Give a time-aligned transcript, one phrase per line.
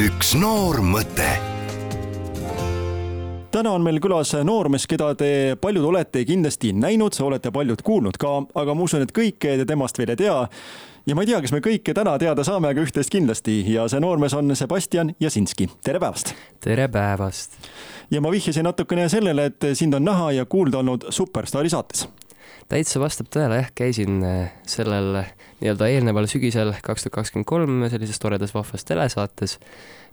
[0.00, 1.26] üks noor mõte
[3.52, 8.30] täna on meil külas noormees, keda te paljud olete kindlasti näinud, olete paljud kuulnud ka,
[8.62, 10.38] aga ma usun, et kõike te temast veel ei tea.
[11.06, 14.00] ja ma ei tea, kas me kõike täna teada saame, aga üht-teist kindlasti ja see
[14.00, 16.32] noormees on Sebastian Jasinski, tere päevast.
[16.64, 17.60] tere päevast.
[18.10, 22.08] ja ma vihjasin natukene sellele, et sind on näha ja kuulda olnud Superstaari saates
[22.70, 25.30] täitsa vastab tõele, jah, käisin äh, sellel äh,
[25.60, 29.58] nii-öelda eelneval sügisel kaks tuhat kakskümmend kolm sellises toredas vahvas telesaates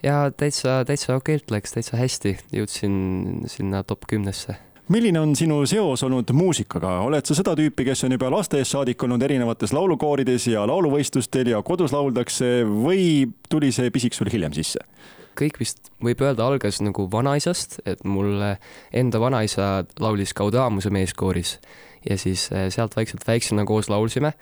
[0.04, 2.96] ja täitsa, täitsa okeilt läks, täitsa hästi, jõudsin
[3.52, 4.58] sinna top kümnesse
[4.94, 9.04] milline on sinu seos olnud muusikaga, oled sa seda tüüpi, kes on juba lasteaiast saadik
[9.04, 14.84] olnud erinevates laulukoorides ja lauluvõistlustel ja kodus lauldakse või tuli see pisik sul hiljem sisse?
[15.38, 18.42] Kõik vist võib öelda algas nagu vanaisast, et mul
[18.94, 21.58] enda vanaisa laulis Gaudamuse meeskooris.
[22.08, 24.34] Ja siis äh, sealt vaikselt väiksena koos laulsime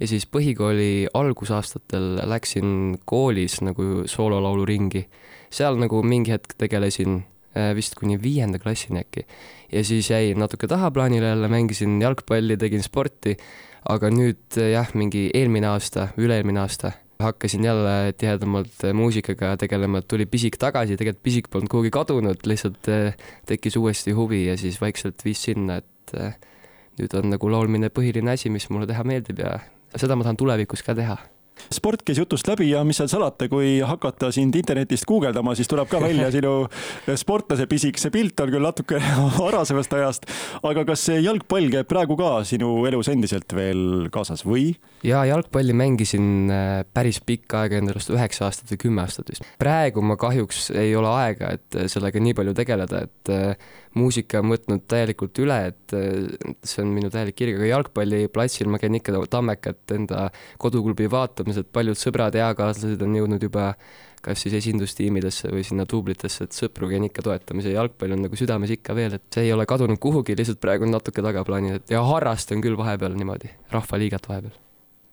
[0.00, 5.08] ja siis põhikooli algusaastatel läksin koolis nagu soololauluringi.
[5.50, 7.24] seal nagu mingi hetk tegelesin
[7.56, 9.26] äh, vist kuni viienda klassini äkki.
[9.72, 13.36] Ja siis jäi natuke tahaplaanile jälle, mängisin jalgpalli, tegin sporti,
[13.88, 20.26] aga nüüd äh, jah, mingi eelmine aasta, üle-eelmine aasta hakkasin jälle tihedamalt muusikaga tegelema, tuli
[20.26, 22.90] pisik tagasi, tegelikult pisik polnud kuhugi kadunud, lihtsalt
[23.46, 26.16] tekkis uuesti huvi ja siis vaikselt viis sinna, et
[27.00, 29.58] nüüd on nagu laulmine põhiline asi, mis mulle teha meeldib ja
[29.96, 31.18] seda ma tahan tulevikus ka teha
[31.72, 35.88] sport käis jutust läbi ja mis seal salata, kui hakata sind internetist guugeldama, siis tuleb
[35.90, 36.54] ka välja sinu
[37.20, 39.00] sportlase pisik, see pilt on küll natuke
[39.40, 40.28] varasemast ajast,
[40.66, 44.72] aga kas see jalgpall käib praegu ka sinu elus endiselt veel kaasas või?
[45.06, 49.46] ja jalgpalli mängisin äh, päris pikka aega, enda arust üheksa aastat või kümme aastat vist.
[49.60, 54.52] praegu ma kahjuks ei ole aega, et sellega nii palju tegeleda, et äh, muusika on
[54.52, 55.94] võtnud täielikult üle, et
[56.62, 60.28] see on minu täielik kirg, aga jalgpalliplatsil ma käin ikka Tammekat enda
[60.62, 63.72] koduklubi vaatamas, et paljud sõbrad, eakaaslased on jõudnud juba
[64.20, 68.36] kas siis esindustiimidesse või sinna duublitesse, et sõpru käin ikka toetamas ja jalgpall on nagu
[68.36, 71.94] südames ikka veel, et see ei ole kadunud kuhugi, lihtsalt praegu on natuke tagaplaanil, et
[71.94, 74.58] ja harrastan küll vahepeal niimoodi, rahvaliigat vahepeal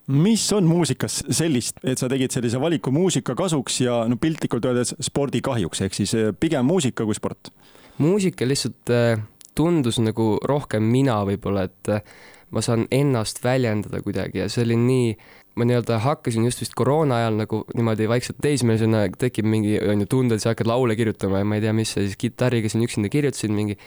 [0.08, 4.94] mis on muusikas sellist, et sa tegid sellise valiku muusika kasuks ja no piltlikult öeldes
[5.04, 7.52] spordi kahjuks, ehk siis eh, pigem muusika kui sport?
[7.98, 9.20] muusika lihtsalt äh,
[9.58, 12.16] tundus nagu rohkem mina võib-olla, et äh,
[12.54, 15.12] ma saan ennast väljendada kuidagi ja see oli nii,
[15.58, 20.10] ma nii-öelda hakkasin just vist koroona ajal nagu niimoodi vaikselt teismelisena tekib mingi, on ju,
[20.12, 23.10] tunded, sa hakkad laule kirjutama ja ma ei tea, mis ja siis kitarriga siin üksinda
[23.14, 23.78] kirjutasin mingi,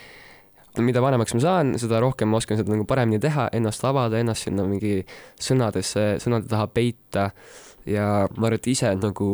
[0.82, 4.48] mida vanemaks ma saan, seda rohkem ma oskan seda nagu paremini teha, ennast avada, ennast
[4.48, 5.00] sinna mingi
[5.40, 7.30] sõnadesse, sõnade taha peita.
[7.88, 9.30] Ja ma arvan, et ise nagu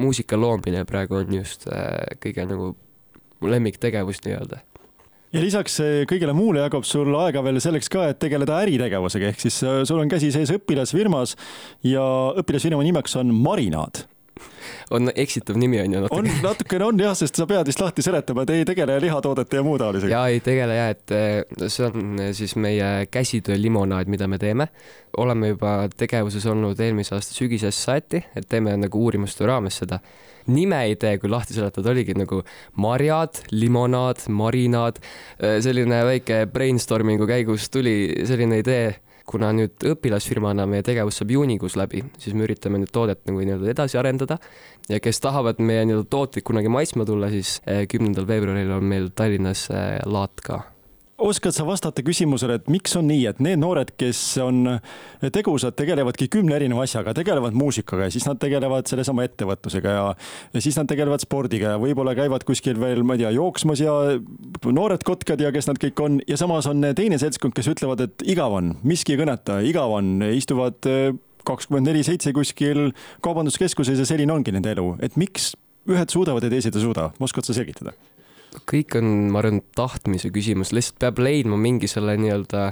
[0.00, 2.72] muusika loomine praegu on just äh, kõige nagu
[3.40, 4.62] mu lemmiktegevus nii-öelda
[5.34, 9.44] ja lisaks eh, kõigele muule jagub sul aega veel selleks ka, et tegeleda äritegevusega, ehk
[9.44, 11.36] siis eh, sul on käsi sees õpilasfirmas
[11.86, 12.04] ja
[12.42, 14.04] õpilasfirma nimeks on Marinaad
[14.90, 16.18] on eksitav nimi on ju natuke.
[16.18, 19.66] on, natukene on jah, sest sa pead vist lahti seletama, et ei tegele lihatoodete ja
[19.66, 20.12] muu taolisega.
[20.14, 24.68] jaa, ei tegele jah, et eh, see on siis meie käsitöö limonaad, mida me teeme.
[25.16, 30.00] oleme juba tegevuses olnud eelmise aasta sügisest saati, et teeme nagu uurimustöö raames seda
[30.50, 32.40] nime ei tee, kui lahti seletada, oligi nagu
[32.80, 34.98] marjad, limonaad, marinaad.
[35.38, 38.96] Äh, selline väike brainstorming'u käigus tuli selline idee
[39.30, 43.70] kuna nüüd õpilasfirmana meie tegevus saab juunikuus läbi, siis me üritame nüüd toodet nagu nii-öelda
[43.74, 44.40] edasi arendada.
[44.90, 49.10] Ja kes tahavad meie nii-öelda tooteid kunagi maitsma tulla, siis äh, kümnendal veebruaril on meil
[49.14, 50.64] Tallinnas äh, laat ka
[51.20, 54.62] oskad sa vastata küsimusele, et miks on nii, et need noored, kes on
[55.34, 60.04] tegusad, tegelevadki kümne erineva asjaga, tegelevad muusikaga ja siis nad tegelevad sellesama ettevõtlusega ja,
[60.54, 63.94] ja siis nad tegelevad spordiga ja võib-olla käivad kuskil veel, ma ei tea, jooksmas ja
[64.64, 66.20] noored kotkad ja kes nad kõik on.
[66.28, 70.18] Ja samas on teine seltskond, kes ütlevad, et igav on, miski ei kõneta, igav on,
[70.34, 71.10] istuvad eh,
[71.46, 72.90] kakskümmend neli seitse kuskil
[73.24, 75.52] kaubanduskeskuses ja selline ongi nende elu, et miks
[75.90, 77.94] ühed suudavad ja teised ei suuda, oskad sa selgitada?
[78.70, 82.70] Kõik on, ma arvan, tahtmise küsimus, lihtsalt peab leidma mingi selle nii-öelda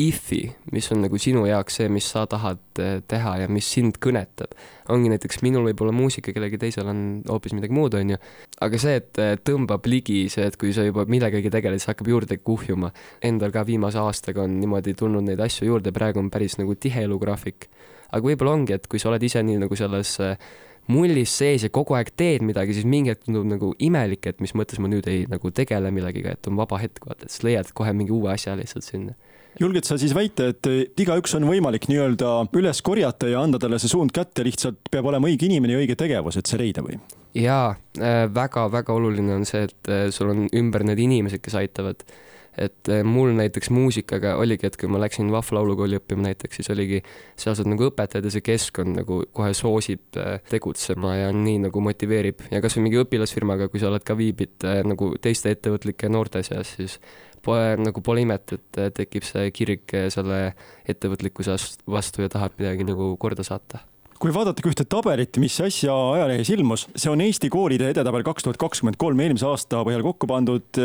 [0.00, 3.98] if'i, mis on nagu sinu jaoks see, mis sa tahad eh, teha ja mis sind
[4.02, 4.54] kõnetab.
[4.92, 8.18] ongi näiteks minul võib-olla muusika, kellelgi teisel on hoopis midagi muud, on ju.
[8.64, 12.08] aga see, et eh, tõmbab ligi, see, et kui sa juba millegagi tegeled, siis hakkab
[12.08, 12.92] juurde kuhjuma.
[13.22, 17.04] Endal ka viimase aastaga on niimoodi tulnud neid asju juurde, praegu on päris nagu tihe
[17.04, 17.68] elugraafik.
[18.12, 20.36] aga võib-olla ongi, et kui sa oled ise nii nagu selles äh,
[20.92, 24.54] mullis sees ja kogu aeg teed midagi, siis mingi hetk tundub nagu imelik, et mis
[24.58, 27.94] mõttes ma nüüd ei nagu tegele millegiga, et on vaba hetk, vaata, siis leiad kohe
[27.96, 29.16] mingi uue asja lihtsalt sinna
[29.60, 33.90] julged sa siis väita, et igaüks on võimalik nii-öelda üles korjata ja anda talle see
[33.92, 36.98] suund kätte, lihtsalt peab olema õige inimene ja õige tegevus, et see leida või?
[37.36, 42.04] jaa äh,, väga-väga oluline on see, et äh, sul on ümber need inimesed, kes aitavad
[42.58, 46.70] et eh, mul näiteks muusikaga oligi, et kui ma läksin Vahva laulukooli õppima näiteks, siis
[46.74, 47.00] oligi
[47.40, 52.46] sealsed nagu õpetajad ja see keskkond nagu kohe soosib eh, tegutsema ja nii nagu motiveerib.
[52.52, 56.74] Ja kasvõi mingi õpilasfirmaga, kui sa oled ka viibid eh, nagu teiste ettevõtlike noorte seas,
[56.76, 56.98] siis
[57.42, 60.42] pole nagu pole imet, et tekib see kirg selle
[60.88, 61.56] ettevõtlikkuse
[61.90, 63.82] vastu ja tahad midagi nagu korda saata
[64.22, 68.58] kui vaadatagi ühte tabelit, mis äsja ajalehes ilmus, see on Eesti koolide edetabel kaks tuhat
[68.60, 70.78] kakskümmend kolm eelmise aasta põhjal kokku pandud.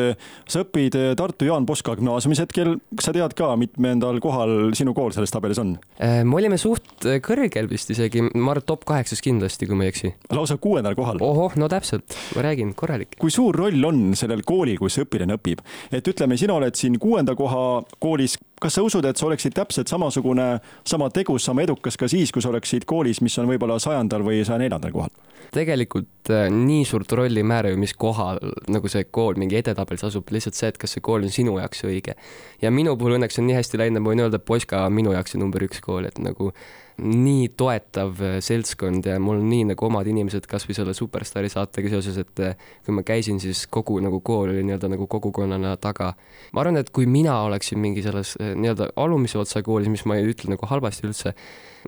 [0.50, 5.14] sa õpid Tartu Jaan Poska gümnaasiumis hetkel, kas sa tead ka, mitmendal kohal sinu kool
[5.14, 5.76] selles tabelis on?
[6.02, 9.94] Äh, me olime suht kõrgel vist isegi, ma arvan, top kaheksas kindlasti, kui ma ei
[9.94, 10.16] eksi.
[10.34, 11.22] lausa kuuendal kohal.
[11.22, 13.20] ohoh, no täpselt, ma räägin, korralik.
[13.22, 15.62] kui suur roll on sellel koolil, kus õpilane õpib,
[15.94, 19.90] et ütleme, sina oled siin kuuenda koha koolis kas sa usud, et sa oleksid täpselt
[19.92, 20.48] samasugune,
[20.88, 24.44] sama tegus, sama edukas ka siis, kui sa oleksid koolis, mis on võib-olla sajandal või
[24.46, 25.14] saja neljandal kohal?
[25.54, 28.40] tegelikult äh, nii suurt rolli ei määra ju, mis kohal
[28.72, 31.86] nagu see kool mingi edetabelis asub, lihtsalt see, et kas see kool on sinu jaoks
[31.88, 32.18] õige.
[32.62, 35.16] ja minu puhul õnneks on nii hästi läinud, ma võin öelda, et Poska on minu
[35.16, 36.52] jaoks see number üks kool, et nagu
[36.98, 42.18] nii toetav äh, seltskond ja mul nii nagu omad inimesed kasvõi selle Superstaari saatega seoses,
[42.24, 46.14] et äh, kui ma käisin, siis kogu nagu kool oli nii-öelda nagu kogukonnana taga.
[46.54, 50.30] ma arvan, et kui mina oleksin mingi selles nii-öelda alumise otsa koolis, mis ma ei
[50.32, 51.36] ütle nagu halvasti üldse,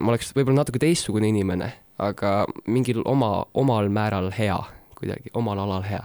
[0.02, 4.58] ma oleks võib-olla natuke teistsugune inimene, aga mingil oma, omal määral hea,
[5.00, 6.04] kuidagi omal alal hea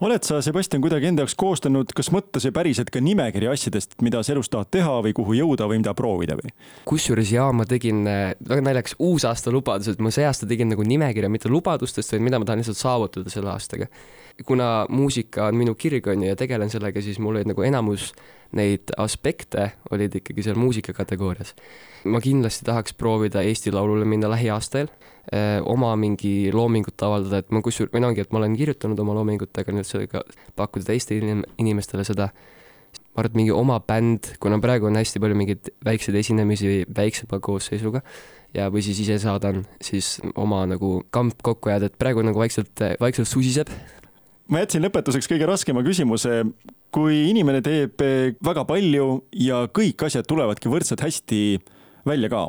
[0.00, 4.22] oled sa, Sebastian, kuidagi enda jaoks koostanud, kas mõttes või päriselt ka nimekiri asjadest, mida
[4.24, 6.52] sa elus tahad teha või kuhu jõuda või mida proovida või?
[6.88, 11.52] kusjuures jaa, ma tegin väga naljakas uusaasta lubadused, ma see aasta tegin nagu nimekirja mitte
[11.52, 13.90] lubadustest, vaid mida ma tahan lihtsalt saavutada selle aastaga.
[14.46, 18.12] Kuna muusika on minu kirg on ju ja tegelen sellega, siis mul olid nagu enamus
[18.56, 21.54] neid aspekte olid ikkagi seal muusika kategoorias.
[22.04, 24.86] ma kindlasti tahaks proovida Eesti Laulule minna lähiaastal
[25.32, 28.98] eh,, oma mingi loomingut avaldada, et ma kusjuures, või no ongi, et ma olen kirjutanud
[28.98, 30.22] oma loomingut, aga nüüd sellega
[30.56, 35.20] pakkuda teistele inim inimestele seda ma arvan, et mingi oma bänd, kuna praegu on hästi
[35.20, 38.02] palju mingeid väikseid esinemisi väiksema koosseisuga
[38.54, 42.86] ja, või siis ise saadan siis oma nagu kamp kokku jääda, et praegu nagu vaikselt,
[43.00, 43.72] vaikselt susiseb.
[44.48, 46.42] Ma jätsin lõpetuseks kõige raskema küsimuse
[46.94, 48.00] kui inimene teeb
[48.44, 51.40] väga palju ja kõik asjad tulevadki võrdselt hästi
[52.08, 52.46] välja ka,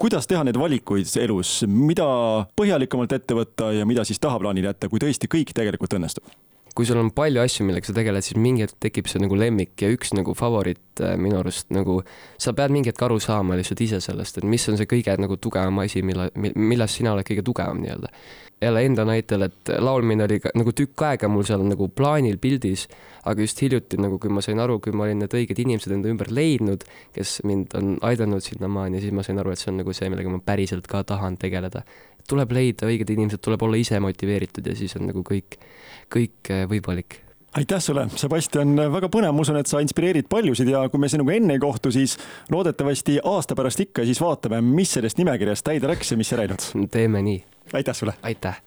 [0.00, 2.06] kuidas teha neid valikuid elus, mida
[2.56, 6.30] põhjalikumalt ette võtta ja mida siis tahaplaanile jätta, kui tõesti kõik tegelikult õnnestub?
[6.74, 9.74] Kui sul on palju asju, millega sa tegeled, siis mingi hetk tekib see nagu lemmik
[9.82, 12.00] ja üks nagu favoriit äh, minu arust nagu,
[12.40, 15.40] sa pead mingi hetk aru saama lihtsalt ise sellest, et mis on see kõige nagu
[15.40, 18.12] tugevam asi, mille, milles sina oled kõige tugevam nii-öelda
[18.60, 22.86] jälle enda näitel, et laulmine oli ka nagu tükk aega mul seal nagu plaanil pildis,
[23.24, 26.10] aga just hiljuti nagu, kui ma sain aru, kui ma olin need õiged inimesed enda
[26.12, 26.84] ümber leidnud,
[27.16, 30.32] kes mind on aidanud sinnamaani, siis ma sain aru, et see on nagu see, millega
[30.32, 31.84] ma päriselt ka tahan tegeleda.
[32.28, 35.58] Tuleb leida õiged inimesed, tuleb olla ise motiveeritud ja siis on nagu kõik,
[36.12, 37.20] kõik eh, võimalik
[37.56, 41.34] aitäh sulle, Sebastian, väga põnev, ma usun, et sa inspireerid paljusid ja kui me sinuga
[41.34, 42.14] enne ei kohtu, siis
[42.52, 46.70] loodetavasti aasta pärast ikka, siis vaatame, mis sellest nimekirjast täide läks ja mis ei läinud.
[46.94, 48.14] teeme nii aitäh sulle!
[48.22, 48.62] aitäh!